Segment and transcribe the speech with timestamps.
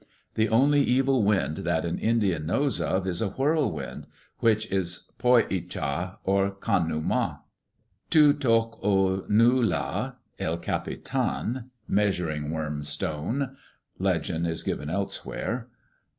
[0.33, 4.07] The only 'evil wind' that an Indian knows of is a whirlwind,
[4.39, 7.37] which is poi i' cha or Kan' u ma.
[8.09, 11.69] "Tu tok a nu' la, El Capitan.
[11.87, 13.55] 'Measuring worm stone.'
[13.99, 15.67] [Legend is given elsewhere.